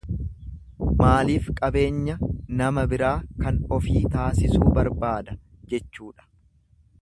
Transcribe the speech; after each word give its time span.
Maaliif 1.01 1.49
qabeenya 1.59 2.15
nama 2.61 2.85
biraa 2.95 3.13
kan 3.43 3.61
ofíi 3.79 4.03
taasisuu 4.17 4.73
barbaada? 4.79 5.37
jechuudha. 5.75 6.31